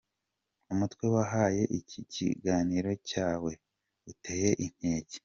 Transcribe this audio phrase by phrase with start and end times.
[0.73, 3.51] Umutwe wahaye iki kiganiro cyawe
[4.11, 5.19] uteye inkeke.